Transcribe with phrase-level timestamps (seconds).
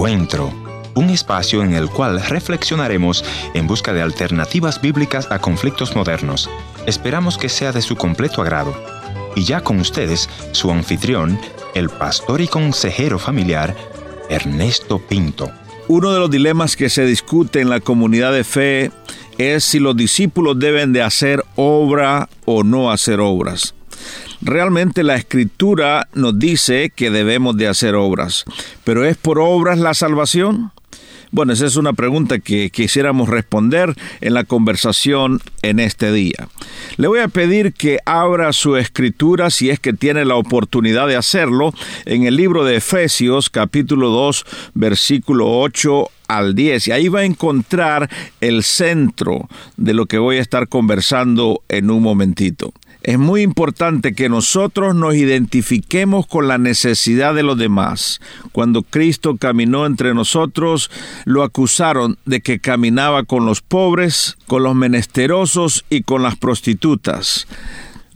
[0.00, 0.50] Encuentro,
[0.94, 3.22] un espacio en el cual reflexionaremos
[3.52, 6.48] en busca de alternativas bíblicas a conflictos modernos.
[6.86, 8.74] Esperamos que sea de su completo agrado.
[9.36, 11.38] Y ya con ustedes, su anfitrión,
[11.74, 13.76] el pastor y consejero familiar,
[14.30, 15.50] Ernesto Pinto.
[15.86, 18.92] Uno de los dilemas que se discute en la comunidad de fe
[19.36, 23.74] es si los discípulos deben de hacer obra o no hacer obras.
[24.42, 28.44] Realmente la escritura nos dice que debemos de hacer obras,
[28.84, 30.72] pero ¿es por obras la salvación?
[31.32, 36.48] Bueno, esa es una pregunta que quisiéramos responder en la conversación en este día.
[36.96, 41.14] Le voy a pedir que abra su escritura, si es que tiene la oportunidad de
[41.14, 41.72] hacerlo,
[42.04, 47.24] en el libro de Efesios capítulo 2, versículo 8 al 10 y ahí va a
[47.24, 48.08] encontrar
[48.40, 52.72] el centro de lo que voy a estar conversando en un momentito.
[53.02, 58.20] Es muy importante que nosotros nos identifiquemos con la necesidad de los demás.
[58.52, 60.90] Cuando Cristo caminó entre nosotros,
[61.24, 67.46] lo acusaron de que caminaba con los pobres, con los menesterosos y con las prostitutas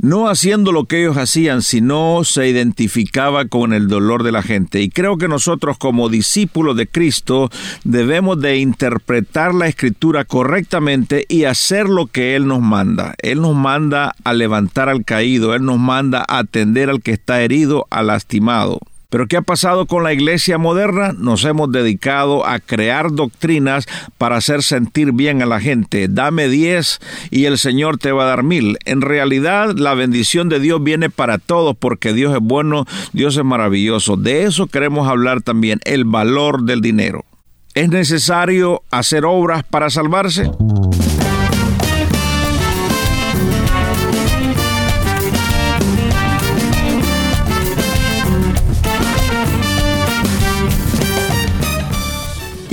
[0.05, 4.83] no haciendo lo que ellos hacían, sino se identificaba con el dolor de la gente.
[4.83, 7.51] Y creo que nosotros como discípulos de Cristo
[7.85, 13.15] debemos de interpretar la escritura correctamente y hacer lo que Él nos manda.
[13.23, 17.41] Él nos manda a levantar al caído, Él nos manda a atender al que está
[17.41, 18.81] herido, al lastimado.
[19.15, 21.15] Pero ¿qué ha pasado con la iglesia moderna?
[21.17, 23.87] Nos hemos dedicado a crear doctrinas
[24.19, 26.09] para hacer sentir bien a la gente.
[26.09, 26.99] Dame diez
[27.31, 28.77] y el Señor te va a dar mil.
[28.85, 33.45] En realidad la bendición de Dios viene para todos porque Dios es bueno, Dios es
[33.45, 34.17] maravilloso.
[34.17, 37.25] De eso queremos hablar también, el valor del dinero.
[37.75, 40.51] ¿Es necesario hacer obras para salvarse?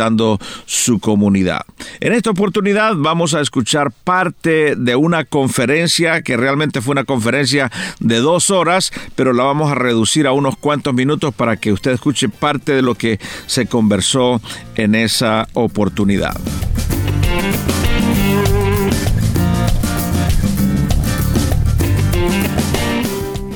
[0.66, 1.62] su comunidad.
[2.00, 7.72] En esta oportunidad vamos a escuchar parte de una conferencia que realmente fue una conferencia
[8.00, 11.92] de dos horas, pero la vamos a reducir a unos cuantos minutos para que usted
[11.92, 14.42] escuche parte de lo que se conversó
[14.76, 16.36] en esa oportunidad.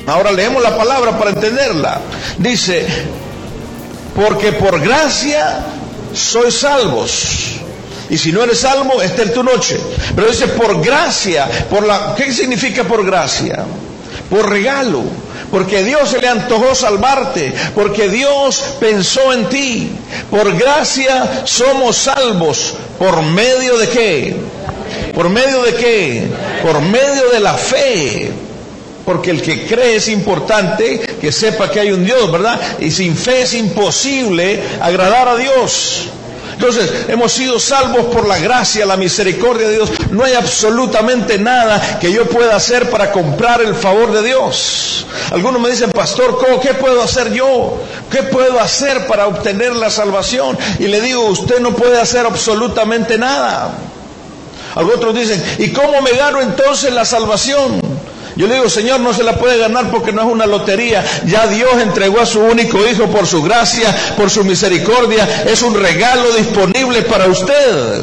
[0.06, 2.00] Ahora leemos la palabra para entenderla.
[2.38, 2.86] Dice,
[4.14, 5.64] porque por gracia
[6.16, 7.60] sois salvos.
[8.08, 9.78] Y si no eres salvo, esta es tu noche.
[10.14, 13.64] Pero dice por gracia, por la ¿qué significa por gracia?
[14.30, 15.02] Por regalo,
[15.50, 19.90] porque Dios se le antojó salvarte, porque Dios pensó en ti.
[20.30, 24.36] Por gracia somos salvos por medio de qué?
[25.14, 26.28] ¿Por medio de qué?
[26.62, 28.32] Por medio de la fe
[29.06, 32.60] porque el que cree es importante que sepa que hay un Dios, ¿verdad?
[32.80, 36.08] Y sin fe es imposible agradar a Dios.
[36.54, 39.90] Entonces, hemos sido salvos por la gracia, la misericordia de Dios.
[40.10, 45.06] No hay absolutamente nada que yo pueda hacer para comprar el favor de Dios.
[45.30, 47.78] Algunos me dicen, pastor, ¿qué puedo hacer yo?
[48.10, 50.58] ¿Qué puedo hacer para obtener la salvación?
[50.80, 53.70] Y le digo, usted no puede hacer absolutamente nada.
[54.74, 57.80] Algunos dicen, ¿y cómo me gano entonces la salvación?
[58.36, 61.02] Yo le digo, Señor, no se la puede ganar porque no es una lotería.
[61.24, 65.44] Ya Dios entregó a su único Hijo por su gracia, por su misericordia.
[65.46, 68.02] Es un regalo disponible para usted,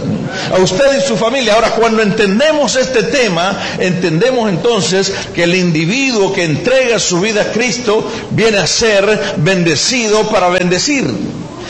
[0.52, 1.54] a usted y su familia.
[1.54, 7.52] Ahora, cuando entendemos este tema, entendemos entonces que el individuo que entrega su vida a
[7.52, 11.06] Cristo viene a ser bendecido para bendecir.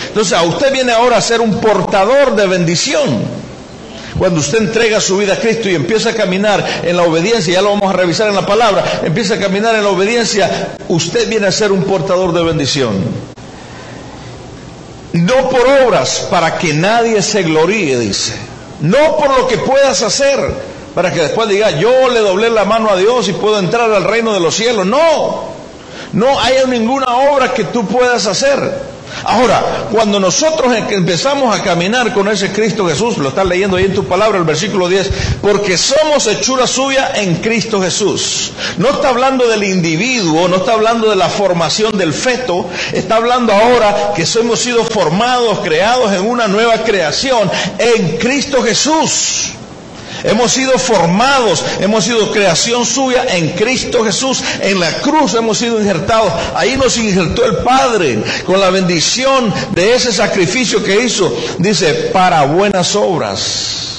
[0.07, 3.42] Entonces, a usted viene ahora a ser un portador de bendición.
[4.23, 7.61] Cuando usted entrega su vida a Cristo y empieza a caminar en la obediencia, ya
[7.61, 11.47] lo vamos a revisar en la palabra, empieza a caminar en la obediencia, usted viene
[11.47, 13.03] a ser un portador de bendición.
[15.11, 18.35] No por obras para que nadie se gloríe, dice.
[18.79, 20.39] No por lo que puedas hacer,
[20.95, 24.05] para que después diga, yo le doblé la mano a Dios y puedo entrar al
[24.05, 24.85] reino de los cielos.
[24.85, 25.49] No,
[26.13, 28.92] no hay ninguna obra que tú puedas hacer
[29.23, 33.93] Ahora, cuando nosotros empezamos a caminar con ese Cristo Jesús, lo estás leyendo ahí en
[33.93, 35.11] tu palabra, el versículo 10,
[35.41, 38.51] porque somos hechura suya en Cristo Jesús.
[38.77, 43.53] No está hablando del individuo, no está hablando de la formación del feto, está hablando
[43.53, 49.53] ahora que hemos sido formados, creados en una nueva creación en Cristo Jesús.
[50.23, 54.41] Hemos sido formados, hemos sido creación suya en Cristo Jesús.
[54.61, 56.31] En la cruz hemos sido injertados.
[56.55, 61.35] Ahí nos injertó el Padre con la bendición de ese sacrificio que hizo.
[61.57, 63.89] Dice, para buenas obras.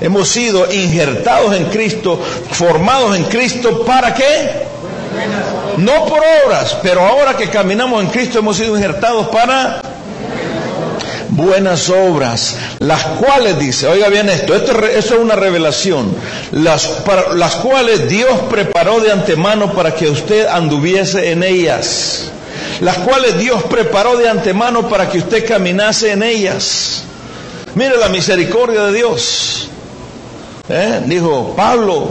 [0.00, 2.20] Hemos sido injertados en Cristo,
[2.50, 4.64] formados en Cristo, ¿para qué?
[5.76, 9.80] No por obras, pero ahora que caminamos en Cristo hemos sido injertados para
[11.36, 16.14] buenas obras, las cuales dice, oiga bien esto, esto, es una revelación,
[16.52, 22.30] las, para, las cuales Dios preparó de antemano para que usted anduviese en ellas,
[22.80, 27.04] las cuales Dios preparó de antemano para que usted caminase en ellas.
[27.74, 29.68] Mire la misericordia de Dios.
[30.68, 31.02] ¿Eh?
[31.06, 32.10] Dijo Pablo,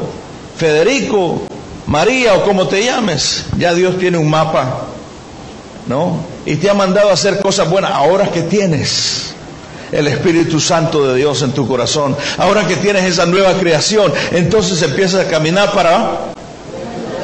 [0.57, 1.43] Federico,
[1.87, 4.81] María o como te llames, ya Dios tiene un mapa,
[5.87, 6.32] ¿no?
[6.45, 7.91] Y te ha mandado a hacer cosas buenas.
[7.91, 9.33] Ahora que tienes
[9.91, 14.81] el Espíritu Santo de Dios en tu corazón, ahora que tienes esa nueva creación, entonces
[14.81, 16.33] empiezas a caminar para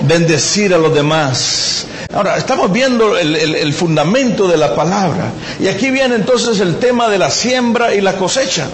[0.02, 1.86] bendecir a los demás.
[2.14, 5.32] Ahora, estamos viendo el, el, fundamento de la palabra.
[5.60, 8.68] Y aquí viene entonces el tema de la siembra y la cosecha.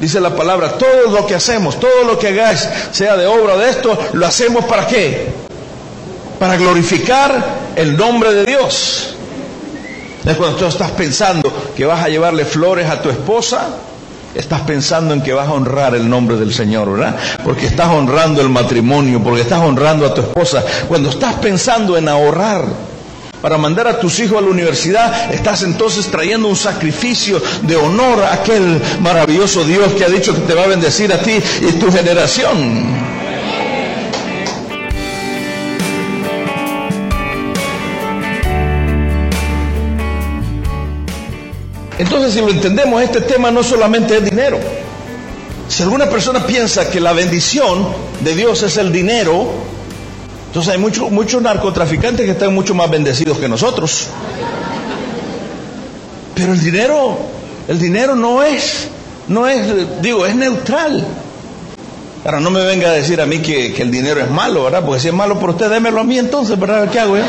[0.00, 3.68] Dice la palabra, todo lo que hacemos, todo lo que hagáis, sea de obra de
[3.68, 5.26] esto, lo hacemos para qué?
[6.38, 7.44] Para glorificar
[7.76, 9.17] el nombre de Dios.
[10.36, 13.68] Cuando tú estás pensando que vas a llevarle flores a tu esposa,
[14.34, 17.16] estás pensando en que vas a honrar el nombre del Señor, ¿verdad?
[17.44, 20.62] Porque estás honrando el matrimonio, porque estás honrando a tu esposa.
[20.86, 22.64] Cuando estás pensando en ahorrar
[23.40, 28.22] para mandar a tus hijos a la universidad, estás entonces trayendo un sacrificio de honor
[28.22, 31.72] a aquel maravilloso Dios que ha dicho que te va a bendecir a ti y
[31.72, 33.17] tu generación.
[41.98, 44.58] Entonces, si lo entendemos, este tema no solamente es dinero.
[45.68, 47.86] Si alguna persona piensa que la bendición
[48.20, 49.46] de Dios es el dinero,
[50.46, 54.06] entonces hay muchos muchos narcotraficantes que están mucho más bendecidos que nosotros.
[56.34, 57.18] Pero el dinero,
[57.66, 58.88] el dinero no es,
[59.26, 61.04] no es, digo, es neutral.
[62.24, 64.84] Ahora no me venga a decir a mí que, que el dinero es malo, ¿verdad?
[64.84, 66.88] Porque si es malo por usted, démelo a mí entonces, ¿verdad?
[66.90, 67.24] ¿Qué hago yo?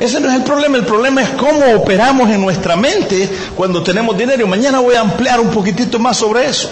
[0.00, 4.16] Ese no es el problema, el problema es cómo operamos en nuestra mente cuando tenemos
[4.16, 4.46] dinero.
[4.46, 6.70] Mañana voy a ampliar un poquitito más sobre eso.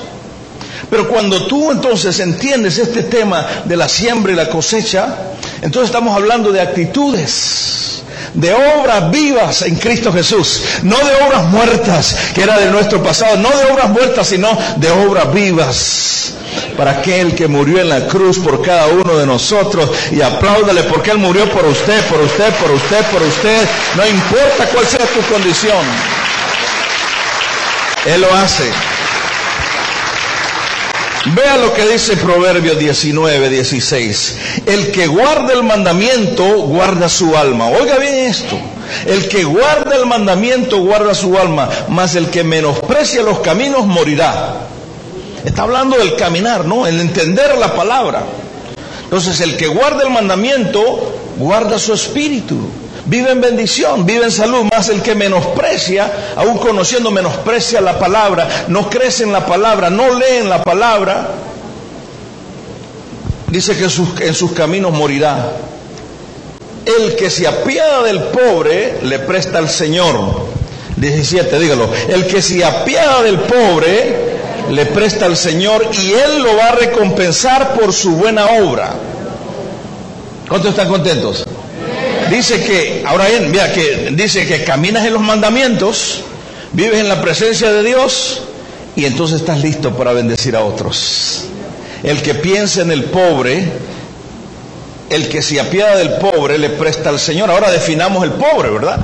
[0.89, 5.17] Pero cuando tú entonces entiendes este tema de la siembra y la cosecha,
[5.61, 8.03] entonces estamos hablando de actitudes,
[8.35, 13.37] de obras vivas en Cristo Jesús, no de obras muertas, que era de nuestro pasado,
[13.39, 16.35] no de obras muertas, sino de obras vivas
[16.77, 21.11] para aquel que murió en la cruz por cada uno de nosotros y apláudale porque
[21.11, 25.21] Él murió por usted, por usted, por usted, por usted, no importa cuál sea tu
[25.33, 25.85] condición.
[28.07, 28.65] Él lo hace.
[31.35, 34.37] Vea lo que dice Proverbio 19, 16.
[34.67, 37.67] El que guarda el mandamiento, guarda su alma.
[37.67, 38.57] Oiga bien esto.
[39.07, 41.69] El que guarda el mandamiento, guarda su alma.
[41.89, 44.66] Mas el que menosprecia los caminos, morirá.
[45.47, 46.89] Está hablando del caminar, ¿no?
[46.89, 48.25] El entender la palabra.
[49.05, 52.57] Entonces, el que guarda el mandamiento, guarda su espíritu.
[53.05, 58.67] Vive en bendición, vive en salud, más el que menosprecia, aún conociendo, menosprecia la palabra,
[58.67, 61.29] no crece en la palabra, no lee en la palabra,
[63.47, 65.53] dice que en sus caminos morirá.
[66.85, 70.47] El que se apiada del pobre, le presta al Señor.
[70.97, 71.89] 17, dígalo.
[72.09, 74.26] El que se apiada del pobre,
[74.71, 78.95] le presta al Señor y Él lo va a recompensar por su buena obra.
[80.49, 81.45] ¿Cuántos están contentos?
[82.31, 86.23] Dice que, ahora bien, mira, que dice que caminas en los mandamientos,
[86.73, 88.43] vives en la presencia de Dios
[88.97, 91.45] y entonces estás listo para bendecir a otros.
[92.03, 93.71] El que piensa en el pobre,
[95.11, 97.51] el que se apiada del pobre, le presta al Señor.
[97.51, 98.99] Ahora definamos el pobre, ¿verdad?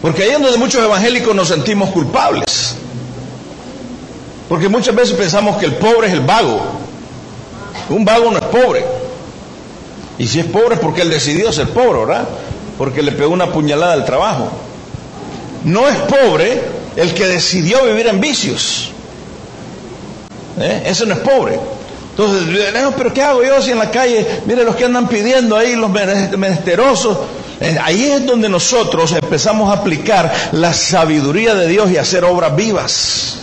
[0.00, 2.45] Porque ahí es donde muchos evangélicos nos sentimos culpables.
[4.48, 6.60] Porque muchas veces pensamos que el pobre es el vago.
[7.88, 8.84] Un vago no es pobre.
[10.18, 12.28] Y si es pobre es porque él decidió ser pobre, ¿verdad?
[12.78, 14.50] Porque le pegó una puñalada al trabajo.
[15.64, 16.60] No es pobre
[16.96, 18.90] el que decidió vivir en vicios.
[20.58, 20.82] ¿Eh?
[20.86, 21.58] Ese no es pobre.
[22.10, 22.48] Entonces,
[22.96, 25.90] pero ¿qué hago yo si en la calle, mire los que andan pidiendo ahí, los
[25.90, 27.18] menesterosos,
[27.58, 32.54] Eh, ahí es donde nosotros empezamos a aplicar la sabiduría de Dios y hacer obras
[32.54, 33.38] vivas.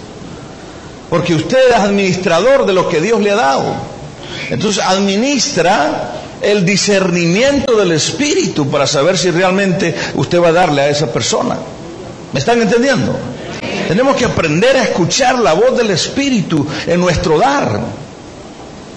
[1.13, 3.65] Porque usted es administrador de lo que Dios le ha dado.
[4.50, 10.89] Entonces administra el discernimiento del Espíritu para saber si realmente usted va a darle a
[10.89, 11.55] esa persona.
[12.32, 13.15] ¿Me están entendiendo?
[13.88, 17.79] Tenemos que aprender a escuchar la voz del Espíritu en nuestro dar.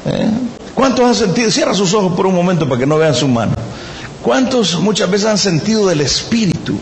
[0.06, 0.30] ¿Eh?
[0.74, 1.50] ¿Cuántos han sentido?
[1.50, 3.52] Cierra sus ojos por un momento para que no vean su mano.
[4.22, 6.78] ¿Cuántos muchas veces han sentido del Espíritu?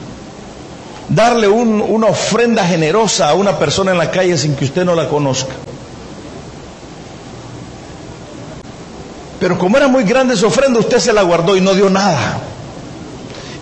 [1.08, 5.08] Darle una ofrenda generosa a una persona en la calle sin que usted no la
[5.08, 5.54] conozca.
[9.38, 12.40] Pero como era muy grande su ofrenda, usted se la guardó y no dio nada.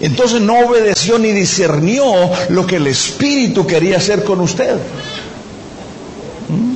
[0.00, 2.04] Entonces no obedeció ni discernió
[2.50, 4.74] lo que el Espíritu quería hacer con usted.
[6.48, 6.74] ¿Mm?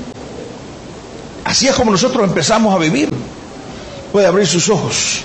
[1.45, 3.11] Así es como nosotros empezamos a vivir.
[4.13, 5.25] Puede abrir sus ojos.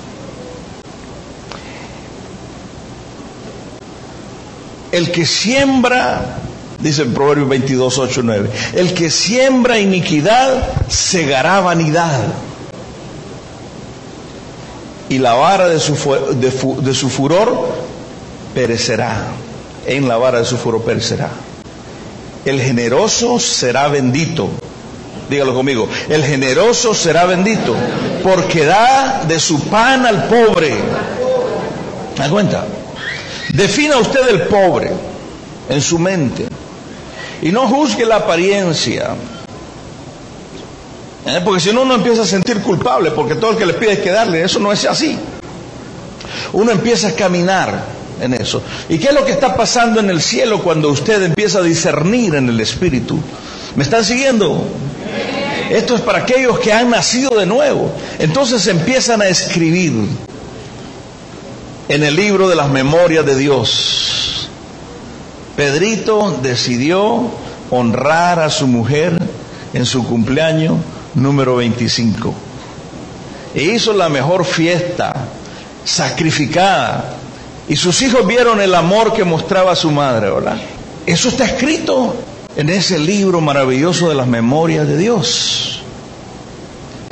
[4.92, 6.22] El que siembra,
[6.80, 12.20] dice el Proverbio 22, 8, 9, el que siembra iniquidad segará vanidad.
[15.10, 15.96] Y la vara de su,
[16.82, 17.70] de su furor
[18.54, 19.28] perecerá.
[19.86, 21.30] En la vara de su furor perecerá.
[22.46, 24.50] El generoso será bendito.
[25.30, 25.88] Dígalo conmigo.
[26.10, 27.76] El generoso será bendito
[28.24, 30.76] porque da de su pan al pobre.
[32.18, 32.66] ¿Me da cuenta?
[33.50, 34.92] Defina usted el pobre
[35.70, 36.48] en su mente
[37.42, 39.16] y no juzgue la apariencia.
[41.26, 41.42] ¿Eh?
[41.44, 44.00] Porque si no, uno empieza a sentir culpable porque todo el que le pide es
[44.00, 44.44] que darle.
[44.44, 45.18] Eso no es así.
[46.54, 47.84] Uno empieza a caminar
[48.22, 48.62] en eso.
[48.90, 52.36] ¿Y qué es lo que está pasando en el cielo cuando usted empieza a discernir
[52.36, 53.20] en el Espíritu?
[53.76, 54.64] ¿Me están siguiendo?
[55.70, 57.92] Esto es para aquellos que han nacido de nuevo.
[58.20, 59.94] Entonces empiezan a escribir
[61.92, 64.48] en el libro de las memorias de Dios.
[65.58, 67.30] Pedrito decidió
[67.70, 69.22] honrar a su mujer
[69.74, 70.78] en su cumpleaños
[71.16, 72.34] número 25.
[73.54, 75.14] E hizo la mejor fiesta,
[75.84, 77.14] sacrificada,
[77.68, 80.62] y sus hijos vieron el amor que mostraba su madre, ¿verdad?
[81.06, 82.16] Eso está escrito
[82.56, 85.81] en ese libro maravilloso de las memorias de Dios.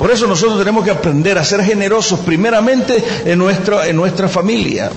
[0.00, 4.90] Por eso nosotros tenemos que aprender a ser generosos primeramente en nuestra, en nuestra familia.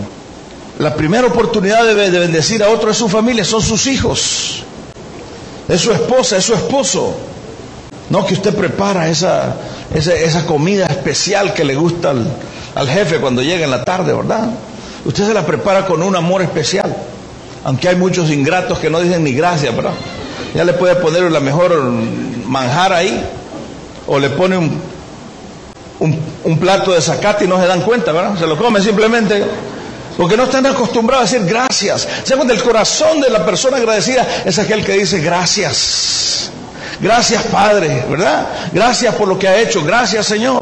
[0.80, 4.64] La primera oportunidad de, bendecir a otro de su familia son sus hijos.
[5.68, 7.18] Es su esposa, es su esposo.
[8.10, 9.58] No que usted prepara esa,
[9.94, 12.26] esa, comida especial que le gusta al,
[12.74, 14.52] al jefe cuando llega en la tarde, ¿verdad?
[15.04, 16.96] Usted se la prepara con un amor especial.
[17.66, 19.96] Aunque hay muchos ingratos que no dicen ni gracias, ¿verdad?
[20.56, 21.78] Ya le puede poner la mejor
[22.48, 23.22] manjar ahí.
[24.06, 24.93] O le pone un,
[26.44, 28.38] un, plato de zacate y no se dan cuenta, ¿verdad?
[28.38, 29.44] Se lo come simplemente.
[30.18, 32.08] Porque no están acostumbrados a decir gracias.
[32.24, 36.52] Según el corazón de la persona agradecida es aquel que dice gracias.
[37.00, 38.48] Gracias Padre, ¿verdad?
[38.72, 39.84] Gracias por lo que ha hecho.
[39.84, 40.62] Gracias Señor.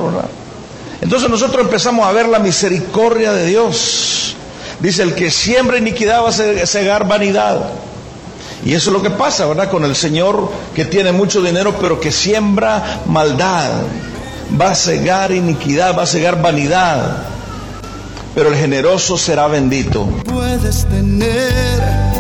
[1.02, 4.36] Entonces nosotros empezamos a ver la misericordia de Dios.
[4.80, 7.60] Dice, el que siembra iniquidad va a cegar vanidad.
[8.64, 9.70] Y eso es lo que pasa, ¿verdad?
[9.70, 13.70] Con el Señor que tiene mucho dinero, pero que siembra maldad.
[14.60, 17.24] Va a cegar iniquidad, va a cegar vanidad.
[18.36, 20.06] Pero el generoso será bendito.
[20.26, 22.12] Puedes tener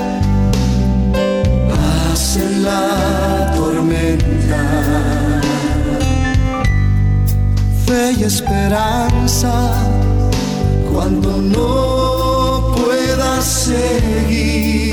[2.63, 4.61] la tormenta
[8.17, 9.73] y esperanza
[10.91, 14.91] cuando no puedas seguir.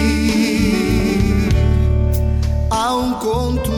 [2.70, 3.77] Aún con tu